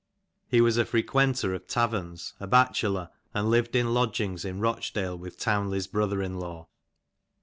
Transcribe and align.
He 0.47 0.61
was 0.61 0.77
a 0.77 0.85
frequenter 0.85 1.53
of 1.53 1.67
taverns, 1.67 2.33
a 2.39 2.47
bachelor, 2.47 3.11
and 3.35 3.51
lived 3.51 3.75
in 3.75 3.93
lodgings 3.93 4.43
in 4.43 4.59
Rochdale 4.59 5.15
with 5.15 5.37
Town 5.37 5.69
ley's 5.69 5.85
brother 5.85 6.23
in 6.23 6.39
law. 6.39 6.69